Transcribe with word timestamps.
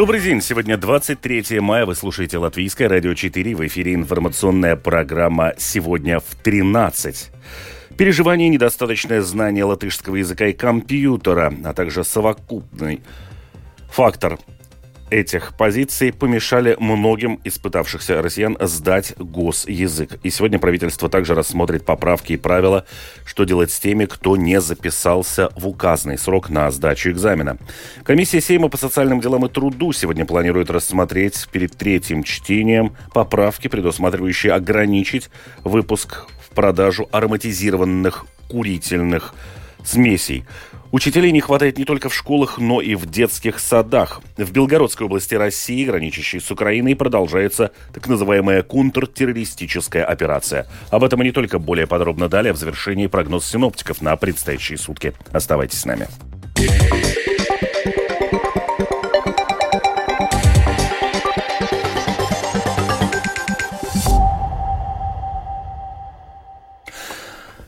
Добрый 0.00 0.22
день. 0.22 0.40
Сегодня 0.40 0.78
23 0.78 1.60
мая. 1.60 1.84
Вы 1.84 1.94
слушаете 1.94 2.38
Латвийское 2.38 2.88
радио 2.88 3.12
4. 3.12 3.54
В 3.54 3.66
эфире 3.66 3.92
информационная 3.92 4.74
программа 4.74 5.52
«Сегодня 5.58 6.20
в 6.20 6.42
13». 6.42 7.30
Переживание, 7.98 8.48
недостаточное 8.48 9.20
знание 9.20 9.64
латышского 9.64 10.16
языка 10.16 10.46
и 10.46 10.54
компьютера, 10.54 11.52
а 11.66 11.74
также 11.74 12.02
совокупный 12.02 13.02
фактор 13.90 14.38
этих 15.10 15.54
позиций 15.56 16.12
помешали 16.12 16.76
многим 16.78 17.40
испытавшихся 17.44 18.22
россиян 18.22 18.56
сдать 18.60 19.14
госязык. 19.18 20.18
И 20.22 20.30
сегодня 20.30 20.58
правительство 20.58 21.08
также 21.08 21.34
рассмотрит 21.34 21.84
поправки 21.84 22.32
и 22.32 22.36
правила, 22.36 22.86
что 23.24 23.44
делать 23.44 23.70
с 23.70 23.78
теми, 23.78 24.06
кто 24.06 24.36
не 24.36 24.60
записался 24.60 25.50
в 25.56 25.68
указанный 25.68 26.18
срок 26.18 26.50
на 26.50 26.70
сдачу 26.70 27.10
экзамена. 27.10 27.58
Комиссия 28.04 28.40
Сейма 28.40 28.68
по 28.68 28.76
социальным 28.76 29.20
делам 29.20 29.46
и 29.46 29.48
труду 29.48 29.92
сегодня 29.92 30.24
планирует 30.24 30.70
рассмотреть 30.70 31.48
перед 31.52 31.76
третьим 31.76 32.22
чтением 32.22 32.96
поправки, 33.12 33.68
предусматривающие 33.68 34.52
ограничить 34.52 35.30
выпуск 35.64 36.26
в 36.44 36.54
продажу 36.54 37.08
ароматизированных 37.12 38.26
курительных 38.48 39.34
смесей. 39.84 40.44
Учителей 40.92 41.30
не 41.30 41.40
хватает 41.40 41.78
не 41.78 41.84
только 41.84 42.08
в 42.08 42.14
школах, 42.14 42.58
но 42.58 42.80
и 42.80 42.96
в 42.96 43.06
детских 43.06 43.60
садах. 43.60 44.22
В 44.36 44.50
Белгородской 44.50 45.06
области 45.06 45.36
России, 45.36 45.84
граничащей 45.84 46.40
с 46.40 46.50
Украиной, 46.50 46.96
продолжается 46.96 47.70
так 47.94 48.08
называемая 48.08 48.62
контртеррористическая 48.62 50.04
операция. 50.04 50.66
Об 50.90 51.04
этом 51.04 51.22
и 51.22 51.26
не 51.26 51.32
только 51.32 51.60
более 51.60 51.86
подробно 51.86 52.28
далее 52.28 52.52
в 52.52 52.56
завершении 52.56 53.06
прогноз 53.06 53.46
синоптиков 53.46 54.02
на 54.02 54.16
предстоящие 54.16 54.78
сутки. 54.78 55.12
Оставайтесь 55.32 55.80
с 55.80 55.84
нами. 55.84 56.08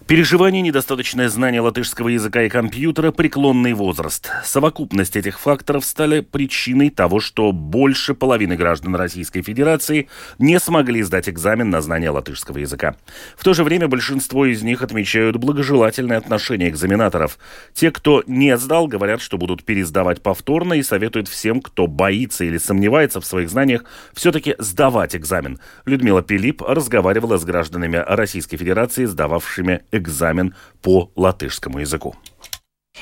Переживание, 0.07 0.63
недостаточное 0.63 1.29
знание 1.29 1.61
латышского 1.61 2.09
языка 2.09 2.43
и 2.43 2.49
компьютера, 2.49 3.13
преклонный 3.13 3.73
возраст. 3.73 4.31
Совокупность 4.45 5.17
этих 5.17 5.39
факторов 5.39 5.85
стали 5.85 6.21
причиной 6.21 6.91
того, 6.91 7.21
что 7.21 7.53
больше 7.53 8.15
половины 8.15 8.57
граждан 8.57 8.97
Российской 8.97 9.43
Федерации 9.43 10.09
не 10.39 10.59
смогли 10.59 11.03
сдать 11.03 11.29
экзамен 11.29 11.71
на 11.71 11.81
знание 11.81 12.11
латышского 12.11 12.59
языка. 12.59 12.97
В 13.37 13.45
то 13.45 13.55
же 13.55 13.65
время 13.65 13.87
большинство 13.87 14.45
из 14.45 14.63
них 14.63 14.83
отмечают 14.83 15.37
благожелательное 15.37 16.19
отношение 16.19 16.69
экзаменаторов. 16.69 17.39
Те, 17.73 17.91
кто 17.91 18.25
не 18.27 18.57
сдал, 18.59 18.89
говорят, 18.89 19.23
что 19.23 19.39
будут 19.39 19.65
пересдавать 19.65 20.21
повторно 20.21 20.75
и 20.75 20.83
советуют 20.83 21.29
всем, 21.29 21.61
кто 21.61 21.87
боится 21.87 22.45
или 22.45 22.59
сомневается 22.59 23.21
в 23.21 23.27
своих 23.27 23.51
знаниях, 23.51 23.85
все-таки 24.15 24.57
сдавать 24.59 25.15
экзамен. 25.15 25.61
Людмила 25.87 26.23
Пилип 26.23 26.61
разговаривала 26.63 27.39
с 27.39 27.45
гражданами 27.45 28.03
Российской 28.07 28.57
Федерации, 28.57 29.05
сдававшими 29.05 29.83
экзамен 29.91 30.02
экзамен 30.03 30.55
по 30.83 31.11
латышскому 31.17 31.79
языку. 31.79 32.15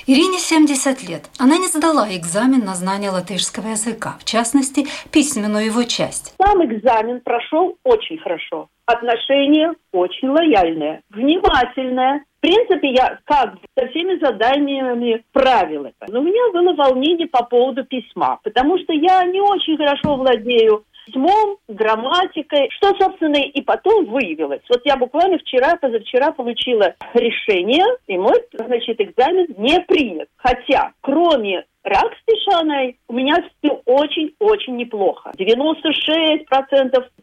Ирине 0.06 0.38
70 0.38 1.08
лет. 1.08 1.22
Она 1.38 1.58
не 1.58 1.66
сдала 1.66 2.06
экзамен 2.16 2.64
на 2.64 2.74
знание 2.74 3.10
латышского 3.10 3.68
языка, 3.68 4.16
в 4.20 4.24
частности, 4.24 4.86
письменную 5.12 5.66
его 5.66 5.82
часть. 5.82 6.34
Сам 6.40 6.64
экзамен 6.64 7.20
прошел 7.20 7.76
очень 7.84 8.18
хорошо. 8.18 8.68
Отношение 8.86 9.72
очень 9.92 10.28
лояльное, 10.28 11.02
внимательное. 11.10 12.24
В 12.38 12.40
принципе, 12.40 12.92
я 12.92 13.18
как 13.24 13.56
со 13.78 13.86
всеми 13.88 14.18
заданиями 14.18 15.22
правил 15.32 15.84
это. 15.84 16.06
Но 16.08 16.20
у 16.20 16.22
меня 16.22 16.50
было 16.52 16.74
волнение 16.74 17.26
по 17.26 17.44
поводу 17.44 17.84
письма, 17.84 18.38
потому 18.42 18.78
что 18.78 18.92
я 18.92 19.24
не 19.24 19.40
очень 19.40 19.76
хорошо 19.76 20.16
владею 20.16 20.84
письмом, 21.10 21.58
грамматикой, 21.68 22.68
что, 22.76 22.94
собственно, 22.98 23.36
и 23.36 23.60
потом 23.62 24.06
выявилось. 24.06 24.62
Вот 24.68 24.80
я 24.84 24.96
буквально 24.96 25.38
вчера, 25.38 25.76
позавчера 25.76 26.32
получила 26.32 26.94
решение, 27.14 27.84
и 28.06 28.16
мой, 28.18 28.36
значит, 28.52 29.00
экзамен 29.00 29.46
не 29.58 29.80
принят. 29.80 30.28
Хотя, 30.36 30.92
кроме 31.00 31.64
Ракстишаной 31.82 32.98
у 33.08 33.14
меня 33.14 33.36
все 33.42 33.80
очень-очень 33.86 34.76
неплохо. 34.76 35.32
96%, 35.38 36.44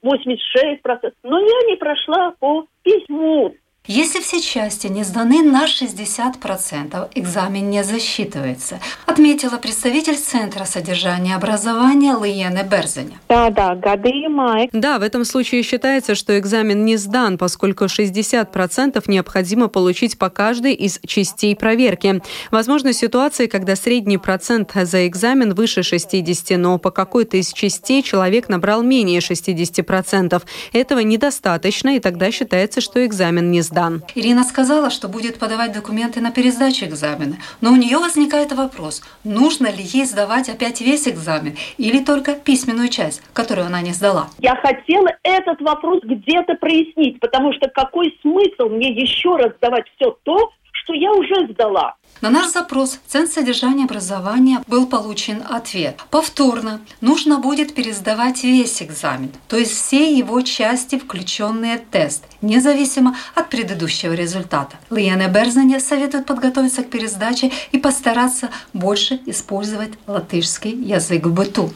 86%. 0.04 1.14
Но 1.24 1.40
я 1.40 1.70
не 1.70 1.76
прошла 1.76 2.34
по 2.40 2.66
письму. 2.84 3.54
Если 3.88 4.20
все 4.20 4.42
части 4.42 4.88
не 4.88 5.04
сданы 5.06 5.42
на 5.42 5.64
60%, 5.66 7.10
экзамен 7.16 7.70
не 7.70 7.86
засчитывается, 7.86 8.82
отметила 9.06 9.56
представитель 9.58 10.18
Центра 10.18 10.66
содержания 10.66 11.34
образования 11.34 12.14
Лиене 12.22 12.68
Берзеня. 12.70 13.18
Да, 13.30 13.50
да, 13.50 13.76
гадījumā. 13.76 14.68
Да, 14.74 15.00
в 15.00 15.04
этом 15.04 15.24
случае 15.24 15.64
считается, 15.64 16.16
что 16.16 16.38
экзамен 16.38 16.84
не 16.84 16.98
сдан, 16.98 17.38
поскольку 17.38 17.86
60% 17.86 19.02
необходимо 19.08 19.70
получить 19.70 20.18
по 20.18 20.30
каждой 20.30 20.74
из 20.74 21.00
частей 21.08 21.56
проверки. 21.56 22.22
Возможны 22.52 22.92
ситуации, 22.92 23.48
когда 23.48 23.78
средний 23.78 24.18
процент 24.18 24.74
за 24.76 25.08
экзамен 25.08 25.54
выше 25.54 25.82
60, 25.82 26.60
но 26.60 26.78
по 26.78 26.92
какой-то 26.92 27.38
из 27.38 27.54
частей 27.54 28.04
человек 28.04 28.50
набрал 28.50 28.84
менее 28.84 29.22
60%. 29.22 30.44
Этого 30.74 31.00
недостаточно, 31.00 31.96
и 31.96 32.00
тогда 32.02 32.32
считается, 32.32 32.82
что 32.82 33.06
экзамен 33.06 33.50
не 33.50 33.62
сдан 33.62 33.77
сдан. 33.78 34.02
Ирина 34.16 34.44
сказала, 34.44 34.90
что 34.90 35.08
будет 35.08 35.38
подавать 35.40 35.72
документы 35.72 36.20
на 36.20 36.32
пересдачу 36.32 36.86
экзамена, 36.86 37.36
но 37.62 37.72
у 37.72 37.76
нее 37.76 37.98
возникает 38.00 38.52
вопрос, 38.52 39.04
нужно 39.24 39.68
ли 39.68 39.84
ей 39.84 40.06
сдавать 40.06 40.50
опять 40.50 40.82
весь 40.82 41.08
экзамен 41.08 41.56
или 41.78 42.04
только 42.04 42.34
письменную 42.34 42.90
часть, 42.90 43.22
которую 43.34 43.68
она 43.68 43.82
не 43.82 43.94
сдала. 43.94 44.28
Я 44.40 44.56
хотела 44.56 45.10
этот 45.22 45.62
вопрос 45.62 46.00
где-то 46.04 46.56
прояснить, 46.56 47.20
потому 47.20 47.54
что 47.54 47.70
какой 47.70 48.18
смысл 48.22 48.70
мне 48.70 48.90
еще 48.90 49.36
раз 49.36 49.54
сдавать 49.58 49.86
все 49.96 50.18
то, 50.24 50.52
что 50.72 50.94
я 50.94 51.12
уже 51.12 51.48
сдала. 51.50 51.96
На 52.20 52.32
наш 52.32 52.48
запрос 52.48 53.00
Центр 53.06 53.32
содержания 53.32 53.84
образования 53.84 54.64
был 54.68 54.88
получен 54.88 55.44
ответ. 55.48 56.00
Повторно 56.10 56.82
нужно 57.00 57.38
будет 57.38 57.76
пересдавать 57.76 58.44
весь 58.44 58.82
экзамен, 58.82 59.30
то 59.48 59.56
есть 59.56 59.72
все 59.72 60.18
его 60.18 60.42
части, 60.42 60.98
включенные 60.98 61.78
в 61.78 61.82
тест, 61.92 62.26
независимо 62.42 63.16
от 63.36 63.50
предыдущего 63.50 64.14
результата. 64.14 64.78
Лиена 64.90 65.28
Берзаня 65.28 65.80
советует 65.80 66.26
подготовиться 66.26 66.84
к 66.84 66.90
пересдаче 66.90 67.52
и 67.72 67.78
постараться 67.78 68.50
больше 68.74 69.20
использовать 69.28 69.92
латышский 70.08 70.72
язык 70.72 71.28
в 71.28 71.34
быту. 71.34 71.70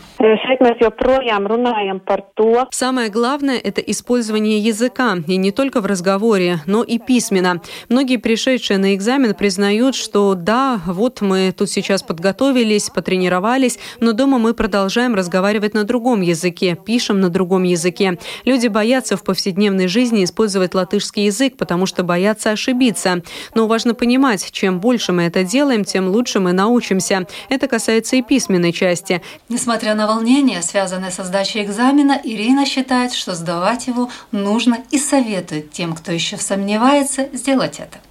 Самое 2.72 3.09
главное– 3.09 3.58
это 3.64 3.81
использование 3.81 4.58
языка, 4.58 5.18
и 5.28 5.38
не 5.38 5.52
только 5.52 5.81
в 5.81 5.86
разговоре, 5.86 6.62
но 6.66 6.81
и 6.84 6.97
письменно. 6.97 7.62
Многие 7.90 8.18
пришедшие 8.18 8.80
на 8.80 8.96
экзамен 8.96 9.36
признают, 9.36 9.94
что 9.96 10.21
да, 10.36 10.82
вот 10.86 11.22
мы 11.22 11.54
тут 11.58 11.70
сейчас 11.70 12.04
подготовились, 12.04 12.90
потренировались, 12.90 13.80
но 14.00 14.14
дома 14.14 14.38
мы 14.38 14.54
продолжаем 14.54 15.16
разговаривать 15.16 15.74
на 15.74 15.84
другом 15.84 16.22
языке, 16.22 16.78
пишем 16.86 17.20
на 17.20 17.30
другом 17.30 17.64
языке. 17.64 18.18
Люди 18.46 18.68
боятся 18.68 19.18
в 19.18 19.24
повседневной 19.24 19.88
жизни 19.88 20.24
использовать 20.24 20.74
латышский 20.74 21.26
язык, 21.26 21.58
потому 21.58 21.86
что 21.86 22.04
боятся 22.04 22.52
ошибиться. 22.52 23.22
Но 23.56 23.68
важно 23.68 23.94
понимать, 23.94 24.52
чем 24.52 24.80
больше 24.80 25.12
мы 25.12 25.24
это 25.24 25.44
делаем, 25.44 25.84
тем 25.84 26.08
лучше 26.09 26.40
мы 26.40 26.53
научимся. 26.53 27.28
Это 27.50 27.68
касается 27.68 28.16
и 28.16 28.22
письменной 28.22 28.72
части. 28.72 29.22
Несмотря 29.50 29.96
на 29.96 30.08
волнение, 30.08 30.62
связанное 30.62 31.12
со 31.12 31.24
сдачей 31.24 31.64
экзамена, 31.64 32.20
Ирина 32.24 32.66
считает, 32.66 33.14
что 33.14 33.34
сдавать 33.36 33.88
его 33.88 34.09
нужно 34.32 34.80
и 34.92 34.98
советует 34.98 35.72
тем, 35.72 35.94
кто 35.96 36.12
еще 36.12 36.38
сомневается, 36.38 37.28
сделать 37.34 37.79
это. 37.79 38.10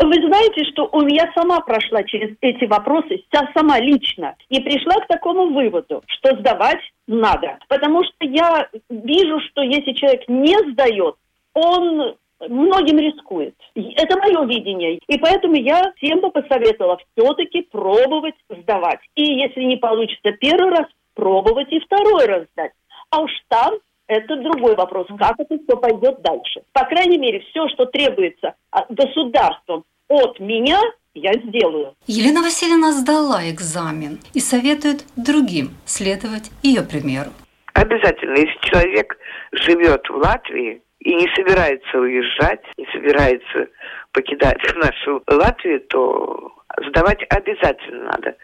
Вы 0.00 0.14
знаете, 0.26 0.64
что 0.70 0.88
у 0.92 1.00
меня 1.02 1.30
сама 1.34 1.60
прошла 1.60 2.02
через 2.04 2.36
эти 2.40 2.64
вопросы, 2.64 3.22
сама 3.54 3.80
лично, 3.80 4.34
и 4.48 4.60
пришла 4.60 4.94
к 4.96 5.08
такому 5.08 5.52
выводу, 5.52 6.02
что 6.06 6.36
сдавать 6.36 6.80
надо. 7.06 7.58
Потому 7.68 8.04
что 8.04 8.26
я 8.26 8.68
вижу, 8.88 9.40
что 9.48 9.62
если 9.62 9.92
человек 9.92 10.28
не 10.28 10.56
сдает, 10.70 11.16
он 11.54 12.16
многим 12.40 12.98
рискует. 12.98 13.54
Это 13.74 14.18
мое 14.18 14.44
видение. 14.46 15.00
И 15.06 15.18
поэтому 15.18 15.54
я 15.54 15.92
всем 15.96 16.20
бы 16.20 16.30
посоветовала 16.30 16.98
все-таки 17.16 17.62
пробовать 17.62 18.36
сдавать. 18.48 19.00
И 19.16 19.22
если 19.22 19.62
не 19.62 19.76
получится 19.76 20.32
первый 20.32 20.70
раз, 20.70 20.86
пробовать 21.14 21.72
и 21.72 21.80
второй 21.80 22.26
раз 22.26 22.44
сдать. 22.52 22.72
А 23.10 23.22
уж 23.22 23.30
там 23.48 23.74
это 24.08 24.36
другой 24.36 24.74
вопрос, 24.74 25.06
как 25.18 25.38
это 25.38 25.58
все 25.58 25.76
пойдет 25.76 26.20
дальше. 26.22 26.62
По 26.72 26.84
крайней 26.84 27.18
мере, 27.18 27.40
все, 27.50 27.68
что 27.68 27.86
требуется 27.86 28.54
государством 28.88 29.84
от 30.08 30.40
меня, 30.40 30.80
я 31.14 31.32
сделаю. 31.34 31.94
Елена 32.06 32.42
Васильевна 32.42 32.92
сдала 32.92 33.48
экзамен 33.50 34.18
и 34.34 34.40
советует 34.40 35.04
другим 35.16 35.70
следовать 35.84 36.50
ее 36.62 36.82
примеру. 36.82 37.30
Обязательно, 37.74 38.36
если 38.38 38.58
человек 38.62 39.16
живет 39.52 40.08
в 40.08 40.16
Латвии, 40.16 40.82
и 41.00 41.14
не 41.14 41.28
собирается 41.34 41.98
уезжать, 41.98 42.62
не 42.76 42.86
собирается 42.92 43.68
покидать 44.12 44.58
нашу 44.76 45.22
Латвию, 45.28 45.80
то 45.88 46.52
сдавать 46.88 47.24
обязательно 47.30 48.04
надо. 48.04 48.36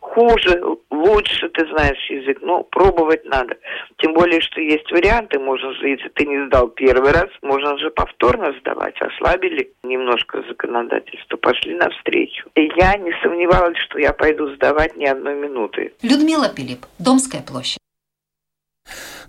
Хуже, 0.00 0.60
лучше 1.02 1.48
ты 1.50 1.66
знаешь 1.66 1.98
язык, 2.08 2.38
но 2.42 2.62
пробовать 2.62 3.24
надо. 3.24 3.56
Тем 3.98 4.14
более, 4.14 4.40
что 4.40 4.60
есть 4.60 4.90
варианты, 4.90 5.38
можно 5.38 5.72
же, 5.74 5.88
если 5.88 6.08
ты 6.08 6.26
не 6.26 6.46
сдал 6.46 6.68
первый 6.68 7.12
раз, 7.12 7.28
можно 7.42 7.76
же 7.78 7.90
повторно 7.90 8.54
сдавать. 8.60 8.94
Ослабили 9.00 9.72
немножко 9.82 10.42
законодательство, 10.48 11.36
пошли 11.36 11.74
навстречу. 11.74 12.48
И 12.54 12.70
я 12.76 12.96
не 12.96 13.12
сомневалась, 13.22 13.78
что 13.78 13.98
я 13.98 14.12
пойду 14.12 14.48
сдавать 14.54 14.96
ни 14.96 15.04
одной 15.04 15.34
минуты. 15.34 15.92
Людмила 16.02 16.48
Пилип, 16.48 16.86
Домская 16.98 17.42
площадь. 17.42 17.81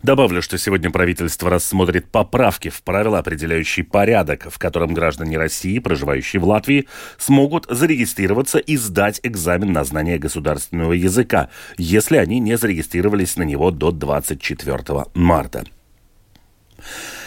Добавлю, 0.03 0.41
что 0.41 0.57
сегодня 0.57 0.91
правительство 0.91 1.49
рассмотрит 1.49 2.09
поправки 2.11 2.67
в 2.67 2.83
правила, 2.83 3.19
определяющие 3.19 3.85
порядок, 3.85 4.47
в 4.51 4.59
котором 4.59 4.93
граждане 4.93 5.37
России, 5.37 5.79
проживающие 5.79 6.41
в 6.41 6.43
Латвии, 6.45 6.89
смогут 7.17 7.67
зарегистрироваться 7.69 8.59
и 8.59 8.75
сдать 8.75 9.21
экзамен 9.23 9.71
на 9.71 9.85
знание 9.85 10.19
государственного 10.19 10.91
языка, 10.91 11.47
если 11.77 12.17
они 12.17 12.39
не 12.39 12.57
зарегистрировались 12.57 13.37
на 13.37 13.43
него 13.43 13.71
до 13.71 13.91
24 13.91 15.05
марта. 15.13 15.63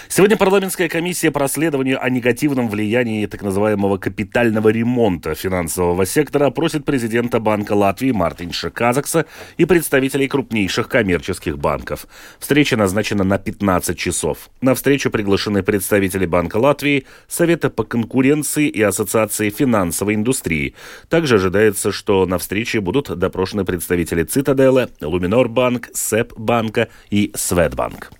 Сегодня 0.09 0.37
парламентская 0.37 0.89
комиссия 0.89 1.33
по 1.33 1.41
расследованию 1.41 2.03
о 2.03 2.09
негативном 2.09 2.69
влиянии 2.69 3.27
так 3.27 3.43
называемого 3.43 3.99
капитального 3.99 4.69
ремонта 4.69 5.35
финансового 5.35 6.07
сектора 6.07 6.51
просит 6.51 6.85
президента 6.85 7.41
Банка 7.41 7.73
Латвии 7.73 8.13
Мартинша 8.13 8.71
Казакса 8.71 9.27
и 9.57 9.65
представителей 9.65 10.29
крупнейших 10.29 10.89
коммерческих 10.89 11.59
банков. 11.59 12.07
Встреча 12.39 12.77
назначена 12.77 13.25
на 13.25 13.39
15 13.39 13.99
часов. 13.99 14.49
На 14.61 14.75
встречу 14.75 15.11
приглашены 15.11 15.65
представители 15.65 16.25
Банка 16.25 16.59
Латвии, 16.59 17.05
Совета 17.27 17.69
по 17.69 17.83
конкуренции 17.83 18.69
и 18.69 18.81
Ассоциации 18.83 19.51
финансовой 19.51 20.15
индустрии. 20.15 20.75
Также 21.09 21.35
ожидается, 21.35 21.91
что 21.91 22.27
на 22.27 22.39
встрече 22.39 22.81
будут 22.81 23.19
допрошены 23.19 23.65
представители 23.65 24.23
Цитадела, 24.23 24.89
Луминор 25.01 25.49
Банк, 25.49 25.89
СЭП 25.93 26.33
Банка 26.37 26.89
и 27.11 27.33
Светбанк. 27.35 28.13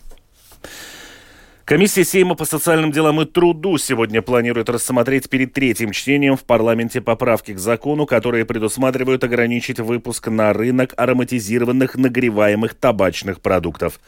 Комиссия 1.67 2.05
Сейма 2.05 2.37
по 2.37 2.45
социальным 2.45 2.93
делам 2.93 3.21
и 3.21 3.25
труду 3.25 3.77
сегодня 3.77 4.23
планирует 4.23 4.69
рассмотреть 4.69 5.29
перед 5.29 5.53
третьим 5.53 5.91
чтением 5.91 6.37
в 6.37 6.45
парламенте 6.45 7.01
поправки 7.01 7.53
к 7.53 7.59
закону, 7.59 8.07
которые 8.07 8.45
предусматривают 8.45 9.25
ограничить 9.25 9.81
выпуск 9.81 10.29
на 10.29 10.53
рынок 10.53 10.95
ароматизированных 10.97 11.97
нагреваемых 11.97 12.75
табачных 12.75 13.41
продуктов. 13.41 13.99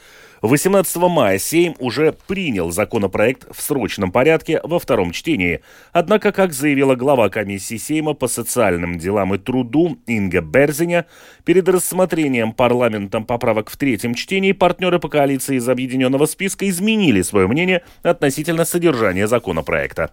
18 0.43 0.97
мая 0.97 1.39
Сейм 1.39 1.75
уже 1.79 2.15
принял 2.27 2.71
законопроект 2.71 3.47
в 3.51 3.61
срочном 3.61 4.13
порядке 4.13 4.61
во 4.63 4.79
втором 4.79 5.11
чтении. 5.11 5.61
Однако, 5.93 6.33
как 6.33 6.53
заявила 6.53 6.95
глава 6.95 7.29
комиссии 7.29 7.77
Сейма 7.77 8.15
по 8.15 8.29
социальным 8.29 8.99
делам 8.99 9.35
и 9.35 9.39
труду 9.39 9.99
Инга 10.07 10.41
Берзиня, 10.41 11.07
перед 11.45 11.69
рассмотрением 11.69 12.53
парламентом 12.53 13.25
поправок 13.25 13.71
в 13.71 13.77
третьем 13.77 14.15
чтении 14.15 14.53
партнеры 14.53 14.99
по 14.99 15.09
коалиции 15.09 15.57
из 15.57 15.69
объединенного 15.69 16.27
списка 16.27 16.69
изменили 16.69 17.23
свое 17.23 17.49
мнение 17.49 17.83
относительно 18.03 18.65
содержания 18.65 19.27
законопроекта. 19.27 20.13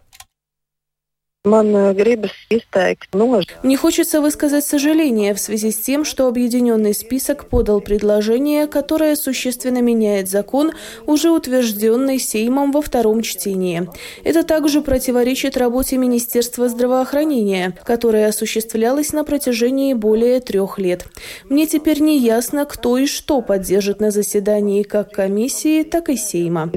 Мне 3.64 3.78
хочется 3.78 4.20
высказать 4.20 4.66
сожаление 4.66 5.34
в 5.34 5.40
связи 5.40 5.72
с 5.72 5.78
тем, 5.78 6.04
что 6.04 6.28
Объединенный 6.28 6.94
список 6.94 7.50
подал 7.50 7.82
предложение, 7.82 8.68
которое 8.68 9.16
существенно 9.16 9.82
меняет 9.82 10.30
закон, 10.30 10.72
уже 11.06 11.30
утвержденный 11.30 12.20
Сеймом 12.20 12.72
во 12.72 12.82
втором 12.82 13.22
чтении. 13.22 13.88
Это 14.24 14.44
также 14.44 14.82
противоречит 14.82 15.56
работе 15.56 15.98
Министерства 15.98 16.68
здравоохранения, 16.68 17.78
которая 17.84 18.30
осуществлялась 18.30 19.14
на 19.14 19.24
протяжении 19.24 19.94
более 19.94 20.40
трех 20.40 20.80
лет. 20.80 21.06
Мне 21.50 21.68
теперь 21.68 22.02
не 22.02 22.20
ясно, 22.20 22.66
кто 22.66 22.98
и 22.98 23.06
что 23.06 23.42
поддержит 23.42 24.00
на 24.00 24.12
заседании 24.12 24.84
как 24.84 25.12
комиссии, 25.12 25.84
так 25.84 26.10
и 26.10 26.18
Сейма. 26.18 26.72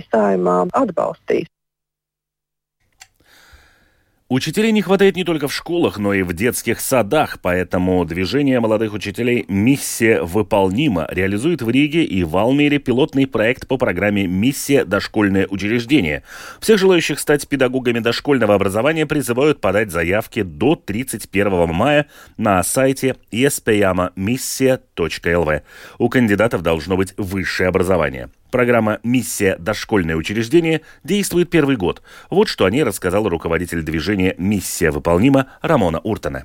Учителей 4.31 4.73
не 4.73 4.83
хватает 4.83 5.17
не 5.17 5.25
только 5.25 5.49
в 5.49 5.55
школах, 5.55 5.97
но 5.97 6.13
и 6.13 6.21
в 6.21 6.35
детских 6.35 6.81
садах, 6.81 7.39
поэтому 7.41 8.05
движение 8.05 8.61
молодых 8.61 8.93
учителей 8.93 9.47
«Миссия 9.49 10.21
выполнима» 10.21 11.09
реализует 11.11 11.63
в 11.63 11.71
Риге 11.71 12.05
и 12.05 12.25
в 12.25 12.37
Алмере 12.37 12.79
пилотный 12.79 13.27
проект 13.27 13.67
по 13.67 13.79
программе 13.79 14.27
«Миссия. 14.27 14.85
Дошкольное 14.85 15.47
учреждение». 15.49 16.25
Всех 16.61 16.79
желающих 16.79 17.21
стать 17.21 17.49
педагогами 17.49 18.01
дошкольного 18.01 18.55
образования 18.55 19.07
призывают 19.07 19.63
подать 19.63 19.91
заявки 19.91 20.43
до 20.43 20.77
31 20.77 21.73
мая 21.73 22.05
на 22.37 22.63
сайте 22.63 23.17
espyama.missia.lv. 23.33 25.63
У 25.97 26.09
кандидатов 26.11 26.61
должно 26.61 26.99
быть 26.99 27.15
высшее 27.17 27.71
образование. 27.71 28.29
Программа 28.51 28.99
«Миссия. 29.03 29.57
Дошкольное 29.59 30.17
учреждение» 30.17 30.81
действует 31.05 31.51
первый 31.51 31.77
год. 31.77 32.03
Вот 32.31 32.49
что 32.49 32.65
о 32.65 32.71
ней 32.71 32.83
рассказал 32.83 33.29
руководитель 33.29 33.83
движения 33.83 34.35
«Миссия 34.39 34.91
выполнима» 34.91 35.49
Рамона 35.61 35.99
Уртона. 35.99 36.45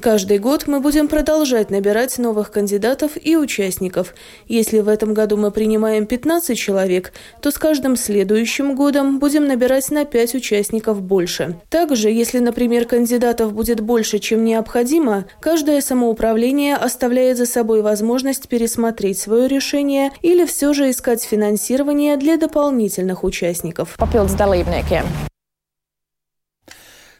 Каждый 0.00 0.38
год 0.38 0.66
мы 0.66 0.80
будем 0.80 1.06
продолжать 1.06 1.70
набирать 1.70 2.18
новых 2.18 2.50
кандидатов 2.50 3.12
и 3.22 3.36
участников. 3.36 4.14
Если 4.48 4.80
в 4.80 4.88
этом 4.88 5.14
году 5.14 5.36
мы 5.36 5.50
принимаем 5.52 6.06
15 6.06 6.58
человек, 6.58 7.12
то 7.40 7.52
с 7.52 7.58
каждым 7.58 7.94
следующим 7.94 8.74
годом 8.74 9.20
будем 9.20 9.46
набирать 9.46 9.90
на 9.90 10.04
5 10.04 10.34
участников 10.34 11.02
больше. 11.02 11.60
Также, 11.68 12.10
если, 12.10 12.38
например, 12.38 12.86
кандидатов 12.86 13.52
будет 13.52 13.80
больше, 13.80 14.18
чем 14.18 14.44
необходимо, 14.44 15.26
каждое 15.40 15.82
самоуправление 15.82 16.74
оставляет 16.74 17.36
за 17.36 17.46
собой 17.46 17.82
возможность 17.82 18.48
пересмотреть 18.48 19.18
свое 19.18 19.46
решение 19.46 20.10
или 20.22 20.44
все 20.46 20.72
же 20.72 20.90
искать 20.90 21.22
финансирование 21.22 22.16
для 22.16 22.38
дополнительных 22.38 23.22
участников. 23.22 23.96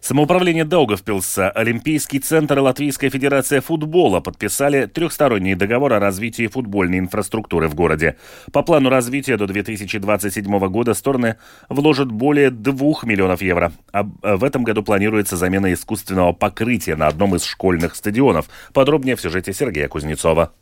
Самоуправление 0.00 0.64
Даугавпилса, 0.64 1.50
Олимпийский 1.50 2.20
центр 2.20 2.58
и 2.58 2.61
Латвийская 2.61 3.11
федерация 3.11 3.61
футбола 3.61 4.20
подписали 4.20 4.87
трехсторонний 4.87 5.55
договор 5.55 5.93
о 5.93 6.00
развитии 6.00 6.47
футбольной 6.47 6.99
инфраструктуры 6.99 7.69
в 7.69 7.75
городе. 7.75 8.17
По 8.52 8.62
плану 8.62 8.88
развития 8.88 9.37
до 9.37 9.47
2027 9.47 10.58
года 10.69 10.94
стороны 10.94 11.37
вложат 11.69 12.11
более 12.11 12.51
2 12.51 12.75
миллионов 13.05 13.43
евро. 13.43 13.72
А 13.93 14.05
в 14.05 14.43
этом 14.43 14.65
году 14.65 14.82
планируется 14.82 15.36
замена 15.36 15.72
искусственного 15.72 16.32
покрытия 16.32 16.96
на 16.96 17.06
одном 17.06 17.36
из 17.36 17.44
школьных 17.44 17.94
стадионов. 17.94 18.46
Подробнее 18.72 19.17
в 19.17 19.20
сюжете 19.20 19.53
Сергея 19.53 19.89
Кузнецова. 19.89 20.53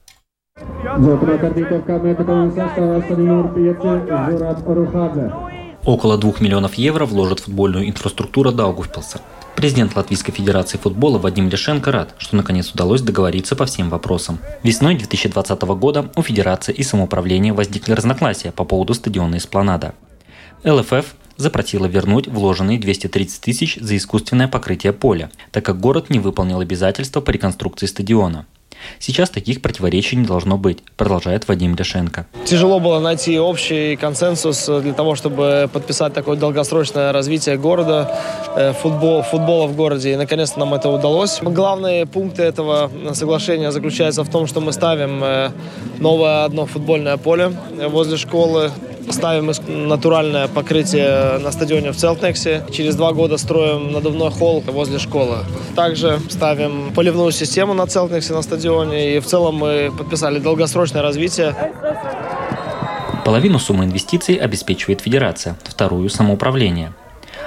Около 5.84 6.18
2 6.18 6.34
миллионов 6.40 6.74
евро 6.74 7.06
вложит 7.06 7.40
в 7.40 7.44
футбольную 7.44 7.88
инфраструктуру 7.88 8.52
Даугавпилса. 8.52 9.20
Президент 9.56 9.96
Латвийской 9.96 10.32
Федерации 10.32 10.78
футбола 10.78 11.18
Вадим 11.18 11.48
Лишенко 11.48 11.90
рад, 11.90 12.14
что 12.18 12.36
наконец 12.36 12.70
удалось 12.72 13.00
договориться 13.00 13.56
по 13.56 13.66
всем 13.66 13.90
вопросам. 13.90 14.38
Весной 14.62 14.94
2020 14.94 15.62
года 15.62 16.10
у 16.14 16.22
Федерации 16.22 16.72
и 16.72 16.82
самоуправления 16.82 17.52
возникли 17.52 17.92
разногласия 17.92 18.52
по 18.52 18.64
поводу 18.64 18.94
стадиона 18.94 19.36
Эспланада. 19.36 19.94
ЛФФ 20.64 21.14
запросила 21.36 21.86
вернуть 21.86 22.28
вложенные 22.28 22.78
230 22.78 23.40
тысяч 23.40 23.78
за 23.80 23.96
искусственное 23.96 24.48
покрытие 24.48 24.92
поля, 24.92 25.30
так 25.50 25.64
как 25.64 25.80
город 25.80 26.10
не 26.10 26.18
выполнил 26.18 26.60
обязательства 26.60 27.20
по 27.20 27.30
реконструкции 27.30 27.86
стадиона. 27.86 28.46
Сейчас 28.98 29.30
таких 29.30 29.62
противоречий 29.62 30.16
не 30.16 30.26
должно 30.26 30.56
быть, 30.56 30.78
продолжает 30.96 31.48
Вадим 31.48 31.76
Ляшенко. 31.76 32.26
Тяжело 32.44 32.80
было 32.80 33.00
найти 33.00 33.38
общий 33.38 33.96
консенсус 33.96 34.66
для 34.66 34.92
того, 34.92 35.14
чтобы 35.14 35.68
подписать 35.72 36.14
такое 36.14 36.36
долгосрочное 36.36 37.12
развитие 37.12 37.56
города, 37.56 38.18
э, 38.56 38.72
футбол, 38.72 39.22
футбола 39.22 39.66
в 39.66 39.76
городе. 39.76 40.12
И 40.12 40.16
наконец-то 40.16 40.58
нам 40.58 40.74
это 40.74 40.88
удалось. 40.88 41.40
Главные 41.42 42.06
пункты 42.06 42.42
этого 42.42 42.90
соглашения 43.12 43.70
заключаются 43.72 44.24
в 44.24 44.30
том, 44.30 44.46
что 44.46 44.60
мы 44.60 44.72
ставим 44.72 45.22
э, 45.22 45.50
новое 45.98 46.44
одно 46.44 46.66
футбольное 46.66 47.16
поле 47.16 47.52
возле 47.88 48.16
школы, 48.16 48.70
ставим 49.12 49.52
натуральное 49.88 50.48
покрытие 50.48 51.38
на 51.38 51.52
стадионе 51.52 51.92
в 51.92 51.96
Целтнексе. 51.96 52.64
Через 52.70 52.96
два 52.96 53.12
года 53.12 53.36
строим 53.38 53.92
надувной 53.92 54.30
холл 54.30 54.62
возле 54.66 54.98
школы. 54.98 55.38
Также 55.74 56.20
ставим 56.28 56.92
поливную 56.94 57.32
систему 57.32 57.74
на 57.74 57.86
Целтнексе 57.86 58.32
на 58.32 58.42
стадионе. 58.42 59.16
И 59.16 59.20
в 59.20 59.26
целом 59.26 59.56
мы 59.56 59.92
подписали 59.96 60.38
долгосрочное 60.38 61.02
развитие. 61.02 61.54
Половину 63.24 63.58
суммы 63.58 63.84
инвестиций 63.84 64.36
обеспечивает 64.36 65.02
Федерация, 65.02 65.58
вторую– 65.64 66.08
самоуправление. 66.10 66.94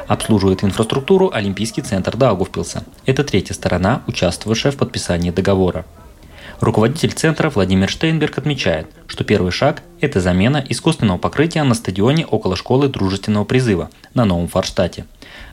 Обслуживает 0.08 0.63
инфраструктуру 0.63 1.32
Олимпийский 1.34 1.82
центр 1.82 2.15
Даугавпилса. 2.18 2.84
Это 3.06 3.24
третья 3.24 3.53
сторона, 3.53 4.03
участвовавшая 4.08 4.72
в 4.72 4.77
подписании 4.77 5.32
договора. 5.32 5.86
Руководитель 6.60 7.12
центра 7.13 7.50
Владимир 7.50 7.89
Штейнберг 7.89 8.38
отмечает, 8.38 8.88
что 9.08 9.24
первый 9.24 9.51
шаг– 9.51 9.82
Это 10.01 10.20
замена 10.20 10.65
искусственного 10.67 11.20
покрытия 11.20 11.62
на 11.62 11.75
стадионе 11.75 12.25
около 12.25 12.55
школы 12.55 12.88
дружественного 12.88 13.46
призыва 13.46 13.91
на 14.15 14.25
Новом 14.25 14.48
Форштате. 14.48 15.05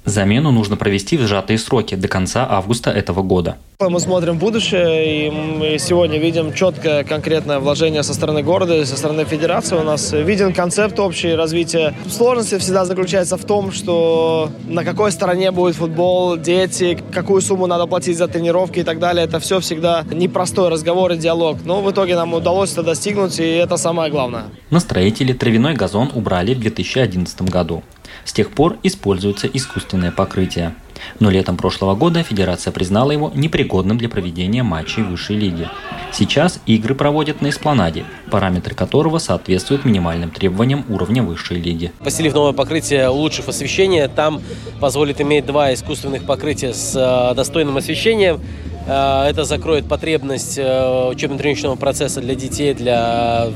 Замену 0.07 0.51
нужно 0.53 0.79
провести 0.79 1.19
в 1.19 1.27
сжатые 1.27 1.59
сроки 1.59 1.95
до 1.95 2.09
конца 2.09 2.47
августа 2.49 2.91
этого 2.91 3.23
года. 3.23 3.59
Мы 3.81 4.01
смотрим 4.01 4.39
в 4.39 4.41
будущее, 4.41 5.29
и 5.29 5.31
мы 5.31 5.79
сегодня 5.79 6.19
видим 6.19 6.53
четкое, 6.53 7.05
конкретное 7.05 7.61
вложение 7.61 8.03
со 8.03 8.13
стороны 8.13 8.43
города, 8.43 8.85
со 8.85 8.97
стороны 8.97 9.25
федерации. 9.25 9.77
У 9.77 9.85
нас 9.85 10.13
виден 10.13 10.53
концепт 10.53 10.99
общий 10.99 11.35
развития. 11.35 11.95
Сложность 12.09 12.59
всегда 12.59 12.85
заключается 12.85 13.37
в 13.37 13.45
том, 13.45 13.71
что 13.71 14.51
на 14.67 14.83
какой 14.83 15.13
стороне 15.13 15.53
будет 15.53 15.77
футбол, 15.77 16.37
дети, 16.37 16.99
какую 17.13 17.41
сумму 17.41 17.67
надо 17.67 17.87
платить 17.87 18.19
за 18.19 18.27
тренировки 18.27 18.81
и 18.81 18.85
так 18.85 18.99
далее. 18.99 19.27
Это 19.27 19.39
все 19.39 19.61
всегда 19.61 20.05
непростой 20.11 20.71
разговор 20.71 21.13
и 21.13 21.17
диалог. 21.17 21.59
Но 21.65 21.81
в 21.81 21.91
итоге 21.91 22.17
нам 22.17 22.35
удалось 22.35 22.73
это 22.73 22.83
достигнуть, 22.83 23.39
и 23.39 23.47
это 23.47 23.77
самое 23.77 24.11
главное. 24.11 24.38
На 24.71 24.81
строителе 24.81 25.35
травяной 25.35 25.75
газон 25.75 26.11
убрали 26.15 26.55
в 26.55 26.61
2011 26.61 27.43
году. 27.43 27.83
С 28.25 28.33
тех 28.33 28.51
пор 28.51 28.77
используется 28.83 29.47
искусственное 29.47 30.11
покрытие. 30.13 30.75
Но 31.21 31.31
летом 31.31 31.57
прошлого 31.57 31.95
года 31.95 32.23
Федерация 32.23 32.73
признала 32.73 33.13
его 33.13 33.31
непригодным 33.35 33.99
для 33.99 34.09
проведения 34.09 34.63
матчей 34.63 35.03
высшей 35.03 35.37
лиги. 35.37 35.69
Сейчас 36.13 36.61
игры 36.67 36.95
проводят 36.95 37.41
на 37.41 37.51
эспланаде, 37.51 38.05
параметры 38.31 38.75
которого 38.75 39.19
соответствуют 39.19 39.85
минимальным 39.85 40.31
требованиям 40.31 40.85
уровня 40.89 41.23
высшей 41.23 41.61
лиги. 41.61 41.93
Постелив 42.03 42.35
новое 42.35 42.53
покрытие, 42.53 43.09
улучшив 43.09 43.49
освещение, 43.49 44.09
там 44.09 44.41
позволит 44.81 45.21
иметь 45.21 45.47
два 45.47 45.73
искусственных 45.75 46.25
покрытия 46.25 46.73
с 46.73 46.95
э, 46.97 47.35
достойным 47.35 47.77
освещением. 47.77 48.41
Э, 48.87 49.27
это 49.29 49.45
закроет 49.45 49.87
потребность 49.87 50.59
э, 50.59 51.09
учебно-тренировочного 51.11 51.77
процесса 51.77 52.21
для 52.21 52.35
детей, 52.35 52.75
для 52.75 53.49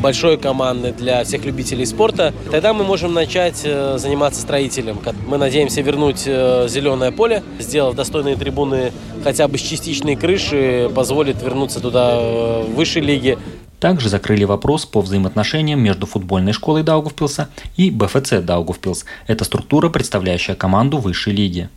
большой 0.00 0.36
команды, 0.36 0.92
для 0.92 1.24
всех 1.24 1.44
любителей 1.44 1.86
спорта, 1.86 2.32
тогда 2.50 2.72
мы 2.72 2.84
можем 2.84 3.14
начать 3.14 3.62
э, 3.64 3.98
заниматься 3.98 4.40
строителем. 4.40 4.98
Мы 5.26 5.38
надеемся 5.38 5.80
вернуть 5.80 6.24
э, 6.26 6.66
зеленое 6.68 7.12
поле, 7.12 7.42
сделав 7.58 7.94
достойные 7.94 8.36
трибуны 8.36 8.92
хотя 9.22 9.48
бы 9.48 9.58
с 9.58 9.62
частичной 9.62 10.16
крыши, 10.16 10.90
позволит 10.94 11.42
вернуться 11.42 11.80
туда 11.80 12.16
э, 12.16 12.64
в 12.68 12.74
высшей 12.74 13.02
лиге. 13.02 13.38
Также 13.80 14.08
закрыли 14.08 14.44
вопрос 14.44 14.86
по 14.86 15.00
взаимоотношениям 15.00 15.80
между 15.80 16.06
футбольной 16.06 16.52
школой 16.52 16.82
Даугавпилса 16.82 17.48
и 17.76 17.90
БФЦ 17.90 18.40
Даугавпилс. 18.42 19.04
Это 19.26 19.44
структура, 19.44 19.88
представляющая 19.90 20.54
команду 20.54 20.98
высшей 20.98 21.34
лиги. 21.34 21.68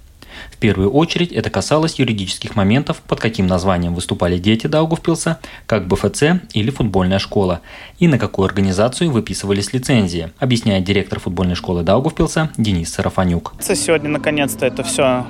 В 0.51 0.57
первую 0.57 0.91
очередь 0.91 1.31
это 1.31 1.49
касалось 1.49 1.99
юридических 1.99 2.55
моментов, 2.55 3.01
под 3.07 3.19
каким 3.19 3.47
названием 3.47 3.93
выступали 3.93 4.37
дети 4.37 4.67
Даугавпилса, 4.67 5.39
как 5.65 5.87
БФЦ 5.87 6.23
или 6.53 6.69
футбольная 6.69 7.19
школа, 7.19 7.61
и 7.99 8.07
на 8.07 8.17
какую 8.17 8.45
организацию 8.45 9.11
выписывались 9.11 9.73
лицензии, 9.73 10.31
объясняет 10.39 10.83
директор 10.83 11.19
футбольной 11.19 11.55
школы 11.55 11.83
Даугавпилса 11.83 12.51
Денис 12.57 12.93
Сарафанюк. 12.93 13.53
Сегодня 13.59 14.09
наконец-то 14.09 14.65
это 14.65 14.83
все 14.83 15.25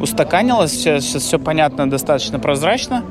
устаканилось, 0.00 0.72
сейчас, 0.72 1.04
сейчас 1.04 1.22
все 1.22 1.38
понятно, 1.38 1.88
достаточно 1.88 2.38
прозрачно. 2.38 3.04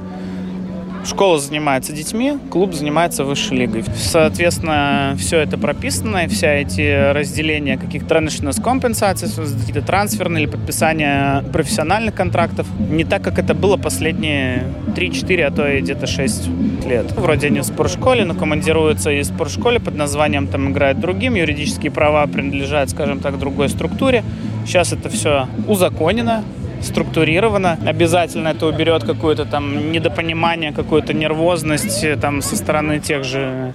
Школа 1.04 1.40
занимается 1.40 1.94
детьми, 1.94 2.38
клуб 2.50 2.74
занимается 2.74 3.24
высшей 3.24 3.58
лигой. 3.58 3.84
Соответственно, 3.96 5.16
все 5.18 5.40
это 5.40 5.58
прописано, 5.58 6.26
и 6.26 6.28
вся 6.28 6.54
эти 6.54 7.12
разделения 7.12 7.78
каких-то 7.78 8.10
траншнес 8.10 8.58
компенсаций, 8.58 9.28
какие-то 9.30 9.82
трансферные 9.82 10.44
или 10.44 10.52
подписание 10.52 11.44
профессиональных 11.52 12.14
контрактов, 12.14 12.68
не 12.78 13.04
так, 13.04 13.24
как 13.24 13.40
это 13.40 13.54
было 13.56 13.78
последние 13.78 14.66
3-4, 14.96 15.44
а 15.44 15.52
то 15.52 15.68
и 15.68 15.82
где-то 15.82 16.06
6 16.06 16.50
лет. 16.86 17.12
Вроде 17.14 17.48
они 17.48 17.62
в 17.62 17.64
спортшколе, 17.64 18.24
но 18.24 18.36
командируются 18.36 19.12
из 19.12 19.28
спортшколе 19.28 19.80
под 19.80 19.96
названием 19.96 20.48
там 20.48 20.72
играют 20.72 21.00
другим, 21.00 21.36
юридические 21.36 21.92
права 21.92 22.28
принадлежат, 22.28 22.92
скажем 22.92 23.20
так, 23.20 23.40
другой 23.40 23.70
структуре. 23.70 24.24
Сейчас 24.66 24.94
это 24.94 25.10
все 25.10 25.48
узаконено, 25.68 26.44
структурировано. 26.82 27.80
Обязательно 27.86 28.50
это 28.50 28.66
уберет 28.66 29.04
какое-то 29.04 29.46
там 29.46 29.92
недопонимание, 29.92 30.72
какую-то 30.72 31.14
нервозность 31.14 32.04
э, 32.04 32.16
там 32.16 32.42
со 32.42 32.56
стороны 32.56 33.00
тех 33.00 33.24
же 33.24 33.74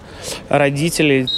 родителей. 0.49 1.29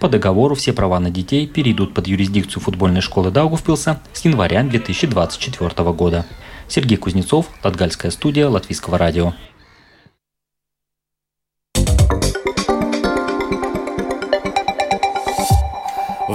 По 0.00 0.08
договору 0.08 0.56
все 0.56 0.72
права 0.72 0.98
на 0.98 1.10
детей 1.10 1.46
перейдут 1.46 1.94
под 1.94 2.08
юрисдикцию 2.08 2.60
футбольной 2.60 3.00
школы 3.00 3.30
Даугавпилса 3.30 4.00
с 4.12 4.24
января 4.24 4.64
2024 4.64 5.92
года. 5.92 6.26
Сергей 6.66 6.96
Кузнецов, 6.96 7.46
Латгальская 7.62 8.10
студия 8.10 8.48
Латвийского 8.48 8.98
радио. 8.98 9.34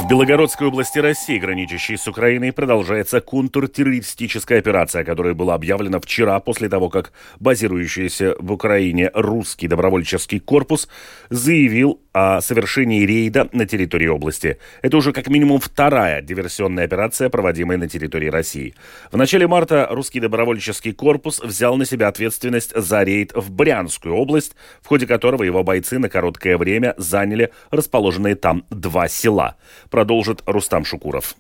В 0.07 0.09
Белгородской 0.09 0.67
области 0.67 0.99
России, 0.99 1.37
граничащей 1.37 1.97
с 1.97 2.07
Украиной, 2.07 2.53
продолжается 2.53 3.19
контртеррористическая 3.19 4.59
операция, 4.59 5.03
которая 5.03 5.33
была 5.33 5.53
объявлена 5.53 5.99
вчера 5.99 6.39
после 6.39 6.69
того, 6.69 6.87
как 6.87 7.11
базирующийся 7.41 8.37
в 8.39 8.53
Украине 8.53 9.11
русский 9.13 9.67
добровольческий 9.67 10.39
корпус 10.39 10.87
заявил 11.29 11.99
о 12.13 12.39
совершении 12.39 13.05
рейда 13.05 13.49
на 13.51 13.65
территории 13.65 14.07
области. 14.07 14.59
Это 14.81 14.95
уже 14.95 15.11
как 15.11 15.27
минимум 15.27 15.59
вторая 15.59 16.21
диверсионная 16.21 16.85
операция, 16.85 17.29
проводимая 17.29 17.77
на 17.77 17.89
территории 17.89 18.29
России. 18.29 18.75
В 19.11 19.17
начале 19.17 19.45
марта 19.45 19.87
русский 19.91 20.21
добровольческий 20.21 20.93
корпус 20.93 21.41
взял 21.41 21.75
на 21.75 21.85
себя 21.85 22.07
ответственность 22.07 22.73
за 22.73 23.03
рейд 23.03 23.33
в 23.35 23.51
Брянскую 23.51 24.15
область, 24.15 24.55
в 24.81 24.87
ходе 24.87 25.05
которого 25.05 25.43
его 25.43 25.63
бойцы 25.65 25.99
на 25.99 26.07
короткое 26.07 26.57
время 26.57 26.95
заняли 26.97 27.51
расположенные 27.71 28.35
там 28.35 28.63
два 28.69 29.09
села 29.09 29.57
продолжит 29.97 30.43
Рустам 30.45 30.85
Шукуров. 30.85 31.35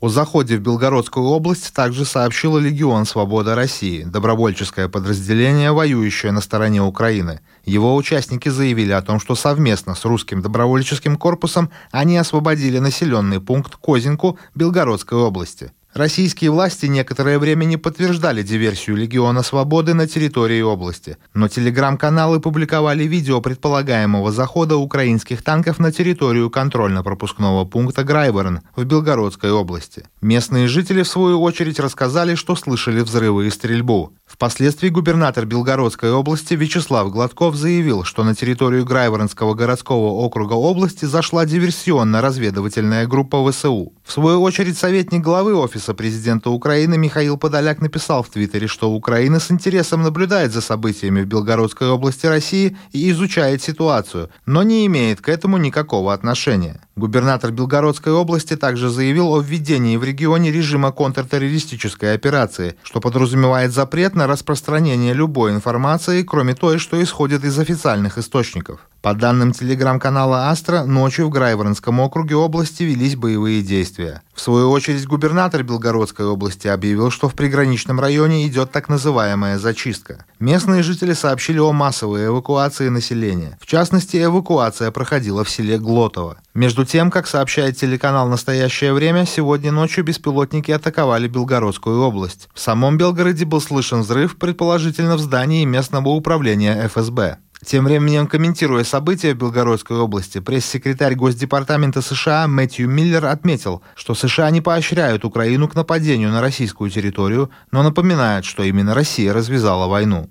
О 0.00 0.10
заходе 0.10 0.58
в 0.58 0.60
Белгородскую 0.60 1.24
область 1.28 1.72
также 1.72 2.04
сообщила 2.04 2.58
Легион 2.58 3.06
Свобода 3.06 3.54
России, 3.54 4.02
добровольческое 4.02 4.90
подразделение, 4.90 5.72
воюющее 5.72 6.30
на 6.30 6.42
стороне 6.42 6.82
Украины. 6.82 7.40
Его 7.64 7.96
участники 7.96 8.50
заявили 8.50 8.92
о 8.92 9.00
том, 9.00 9.18
что 9.18 9.34
совместно 9.34 9.94
с 9.94 10.04
русским 10.04 10.42
добровольческим 10.42 11.16
корпусом 11.16 11.70
они 11.90 12.18
освободили 12.18 12.80
населенный 12.80 13.40
пункт 13.40 13.76
Козинку 13.76 14.38
Белгородской 14.54 15.16
области. 15.16 15.72
Российские 15.96 16.50
власти 16.50 16.84
некоторое 16.84 17.38
время 17.38 17.64
не 17.64 17.78
подтверждали 17.78 18.42
диверсию 18.42 18.96
Легиона 18.96 19.42
Свободы 19.42 19.94
на 19.94 20.06
территории 20.06 20.60
области, 20.60 21.16
но 21.32 21.48
телеграм-каналы 21.48 22.38
публиковали 22.38 23.04
видео 23.04 23.40
предполагаемого 23.40 24.30
захода 24.30 24.76
украинских 24.76 25.42
танков 25.42 25.78
на 25.78 25.90
территорию 25.90 26.50
контрольно-пропускного 26.50 27.64
пункта 27.64 28.04
Грайборн 28.04 28.60
в 28.76 28.84
Белгородской 28.84 29.50
области. 29.50 30.04
Местные 30.20 30.68
жители, 30.68 31.02
в 31.02 31.08
свою 31.08 31.40
очередь, 31.40 31.80
рассказали, 31.80 32.34
что 32.34 32.56
слышали 32.56 33.00
взрывы 33.00 33.46
и 33.46 33.50
стрельбу. 33.50 34.12
Впоследствии 34.26 34.88
губернатор 34.88 35.46
Белгородской 35.46 36.10
области 36.10 36.54
Вячеслав 36.54 37.10
Гладков 37.10 37.54
заявил, 37.54 38.02
что 38.02 38.24
на 38.24 38.34
территорию 38.34 38.84
Грайворонского 38.84 39.54
городского 39.54 40.08
округа 40.08 40.54
области 40.54 41.04
зашла 41.04 41.46
диверсионно-разведывательная 41.46 43.06
группа 43.06 43.50
ВСУ. 43.50 43.92
В 44.04 44.12
свою 44.12 44.42
очередь, 44.42 44.76
советник 44.76 45.22
главы 45.22 45.54
Офиса 45.54 45.94
президента 45.94 46.50
Украины 46.50 46.98
Михаил 46.98 47.38
Подоляк 47.38 47.80
написал 47.80 48.24
в 48.24 48.28
Твиттере, 48.28 48.66
что 48.66 48.90
Украина 48.90 49.38
с 49.38 49.50
интересом 49.50 50.02
наблюдает 50.02 50.52
за 50.52 50.60
событиями 50.60 51.22
в 51.22 51.26
Белгородской 51.26 51.88
области 51.88 52.26
России 52.26 52.76
и 52.92 53.10
изучает 53.12 53.62
ситуацию, 53.62 54.28
но 54.44 54.64
не 54.64 54.86
имеет 54.86 55.20
к 55.20 55.28
этому 55.28 55.56
никакого 55.56 56.12
отношения. 56.12 56.85
Губернатор 56.98 57.52
Белгородской 57.52 58.14
области 58.14 58.56
также 58.56 58.88
заявил 58.88 59.34
о 59.34 59.42
введении 59.42 59.98
в 59.98 60.04
регионе 60.04 60.50
режима 60.50 60.92
контртеррористической 60.92 62.14
операции, 62.14 62.76
что 62.82 63.00
подразумевает 63.00 63.72
запрет 63.72 64.14
на 64.14 64.26
распространение 64.26 65.12
любой 65.12 65.52
информации, 65.52 66.22
кроме 66.22 66.54
той, 66.54 66.78
что 66.78 67.02
исходит 67.02 67.44
из 67.44 67.58
официальных 67.58 68.16
источников. 68.16 68.80
По 69.02 69.14
данным 69.14 69.52
телеграм-канала 69.52 70.48
«Астра», 70.48 70.82
ночью 70.84 71.26
в 71.26 71.30
Грайворонском 71.30 72.00
округе 72.00 72.34
области 72.34 72.82
велись 72.82 73.14
боевые 73.14 73.62
действия. 73.62 74.22
В 74.34 74.40
свою 74.40 74.70
очередь, 74.70 75.06
губернатор 75.06 75.62
Белгородской 75.62 76.26
области 76.26 76.66
объявил, 76.66 77.10
что 77.10 77.28
в 77.28 77.34
приграничном 77.34 78.00
районе 78.00 78.46
идет 78.46 78.72
так 78.72 78.88
называемая 78.88 79.58
зачистка. 79.58 80.24
Местные 80.40 80.82
жители 80.82 81.12
сообщили 81.12 81.58
о 81.58 81.72
массовой 81.72 82.26
эвакуации 82.26 82.88
населения. 82.88 83.56
В 83.60 83.66
частности, 83.66 84.22
эвакуация 84.22 84.90
проходила 84.90 85.44
в 85.44 85.50
селе 85.50 85.78
Глотово. 85.78 86.38
Между 86.52 86.84
тем, 86.84 87.10
как 87.10 87.26
сообщает 87.26 87.76
телеканал 87.76 88.28
«Настоящее 88.28 88.92
время», 88.92 89.24
сегодня 89.24 89.70
ночью 89.70 90.04
беспилотники 90.04 90.72
атаковали 90.72 91.28
Белгородскую 91.28 92.00
область. 92.00 92.48
В 92.54 92.60
самом 92.60 92.98
Белгороде 92.98 93.44
был 93.44 93.60
слышен 93.60 94.00
взрыв, 94.00 94.36
предположительно 94.36 95.16
в 95.16 95.20
здании 95.20 95.64
местного 95.64 96.08
управления 96.08 96.88
ФСБ. 96.88 97.38
Тем 97.66 97.84
временем, 97.84 98.28
комментируя 98.28 98.84
события 98.84 99.34
в 99.34 99.38
Белгородской 99.38 99.96
области, 99.96 100.38
пресс-секретарь 100.38 101.16
Госдепартамента 101.16 102.00
США 102.00 102.46
Мэтью 102.46 102.88
Миллер 102.88 103.26
отметил, 103.26 103.82
что 103.96 104.14
США 104.14 104.50
не 104.50 104.60
поощряют 104.60 105.24
Украину 105.24 105.66
к 105.66 105.74
нападению 105.74 106.30
на 106.30 106.40
российскую 106.40 106.90
территорию, 106.90 107.50
но 107.72 107.82
напоминают, 107.82 108.46
что 108.46 108.62
именно 108.62 108.94
Россия 108.94 109.32
развязала 109.32 109.88
войну. 109.88 110.30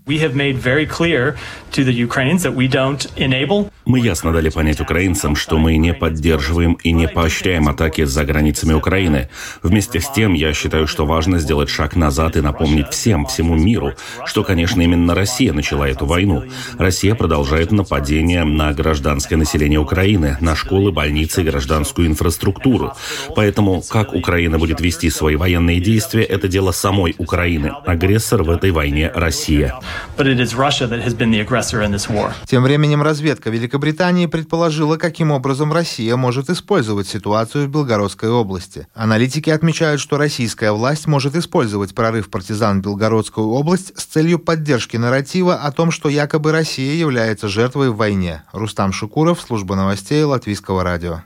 Мы 3.84 4.00
ясно 4.00 4.32
дали 4.32 4.48
понять 4.48 4.80
украинцам, 4.80 5.36
что 5.36 5.58
мы 5.58 5.76
не 5.76 5.94
поддерживаем 5.94 6.78
и 6.84 6.94
не 6.94 7.10
поощряем 7.10 7.68
атаки 7.68 8.06
за 8.06 8.24
границами 8.24 8.72
Украины. 8.72 9.30
Вместе 9.62 10.00
с 10.00 10.10
тем, 10.10 10.36
я 10.36 10.54
считаю, 10.54 10.88
что 10.88 11.06
важно 11.06 11.40
сделать 11.40 11.68
шаг 11.68 11.98
назад 11.98 12.38
и 12.38 12.42
напомнить 12.42 12.92
всем, 12.92 13.26
всему 13.26 13.56
миру, 13.56 13.94
что, 14.26 14.46
конечно, 14.46 14.82
именно 14.82 15.14
Россия 15.14 15.52
начала 15.52 15.86
эту 15.90 16.06
войну. 16.06 16.46
Россия 16.78 17.14
продолжает 17.26 17.72
нападение 17.72 18.44
на 18.44 18.72
гражданское 18.72 19.36
население 19.36 19.80
Украины, 19.80 20.38
на 20.42 20.56
школы, 20.56 20.92
больницы 20.92 21.42
и 21.42 21.44
гражданскую 21.44 22.08
инфраструктуру. 22.08 22.94
Поэтому, 23.36 23.82
как 23.82 24.14
Украина 24.14 24.60
будет 24.60 24.80
вести 24.80 25.10
свои 25.10 25.36
военные 25.36 25.80
действия, 25.80 26.22
это 26.22 26.48
дело 26.48 26.72
самой 26.72 27.16
Украины. 27.18 27.72
Агрессор 27.84 28.44
в 28.44 28.52
этой 28.52 28.70
войне– 28.70 29.12
Россия. 29.16 29.74
Тем 32.46 32.62
временем 32.62 33.02
разведка 33.02 33.50
Великобритании 33.50 34.28
предположила, 34.28 34.98
каким 34.98 35.32
образом 35.32 35.74
Россия 35.74 36.16
может 36.16 36.52
использовать 36.52 37.08
ситуацию 37.08 37.66
в 37.66 37.72
Белгородской 37.72 38.30
области. 38.30 38.88
Аналитики 38.94 39.50
отмечают, 39.50 40.00
что 40.00 40.20
российская 40.20 40.72
власть 40.72 41.08
может 41.08 41.36
использовать 41.36 41.96
прорыв 41.96 42.30
партизан 42.30 42.82
в 42.82 42.84
Белгородскую 42.84 43.48
область 43.48 44.00
с 44.00 44.06
целью 44.06 44.38
поддержки 44.38 44.96
нарратива 44.96 45.56
о 45.56 45.72
том, 45.72 45.90
что 45.90 46.08
якобы 46.08 46.52
Россия 46.52 46.94
является 47.06 47.48
жертвой 47.48 47.90
в 47.90 47.96
войне. 47.96 48.44
Рустам 48.52 48.92
Шукуров, 48.92 49.40
служба 49.40 49.76
новостей 49.76 50.24
Латвийского 50.24 50.84
радио. 50.84 51.22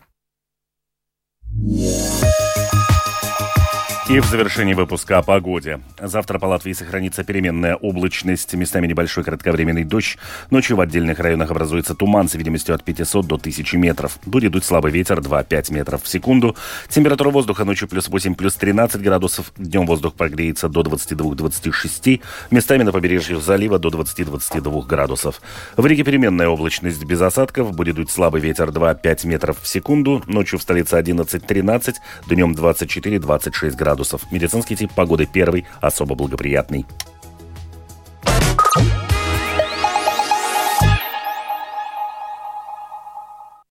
И 4.10 4.20
в 4.20 4.26
завершении 4.26 4.74
выпуска 4.74 5.20
о 5.20 5.22
погоде. 5.22 5.82
Завтра 6.02 6.40
по 6.40 6.48
Латвии 6.48 6.74
сохранится 6.74 7.24
переменная 7.24 7.76
облачность, 7.76 8.52
местами 8.56 8.88
небольшой 8.88 9.24
кратковременный 9.24 9.84
дождь. 9.84 10.18
Ночью 10.50 10.78
в 10.78 10.82
отдельных 10.82 11.20
районах 11.20 11.52
образуется 11.52 11.94
туман 11.94 12.28
с 12.28 12.34
видимостью 12.34 12.74
от 12.74 12.84
500 12.84 13.28
до 13.28 13.36
1000 13.36 13.78
метров. 13.78 14.18
Будет 14.26 14.54
дуть 14.54 14.66
слабый 14.66 14.92
ветер 14.92 15.20
2-5 15.20 15.72
метров 15.72 16.02
в 16.02 16.08
секунду. 16.08 16.56
Температура 16.90 17.30
воздуха 17.30 17.66
ночью 17.66 17.88
плюс 17.88 18.08
8, 18.08 18.34
плюс 18.34 18.56
13 18.56 19.00
градусов. 19.00 19.54
Днем 19.58 19.86
воздух 19.86 20.16
прогреется 20.16 20.70
до 20.70 20.82
22-26. 20.82 22.22
Местами 22.50 22.82
на 22.82 22.92
побережье 22.92 23.40
залива 23.40 23.78
до 23.78 23.90
20-22 23.90 24.88
градусов. 24.88 25.40
В 25.78 25.86
Риге 25.86 26.04
переменная 26.04 26.48
облачность 26.48 27.04
без 27.04 27.22
осадков. 27.22 27.76
Будет 27.76 27.98
дуть 27.98 28.10
слабый 28.10 28.42
ветер 28.42 28.70
2-5 28.70 29.28
метров 29.28 29.62
в 29.62 29.68
секунду. 29.68 30.24
Ночью 30.26 30.58
в 30.58 30.64
столице 30.64 31.00
11-13. 31.00 31.94
Днем 32.28 32.54
24-26 32.54 33.76
градусов 33.76 33.99
градусов. 34.00 34.32
Медицинский 34.32 34.76
тип 34.76 34.92
погоды 34.94 35.28
первый, 35.32 35.66
особо 35.82 36.16
благоприятный. 36.16 36.86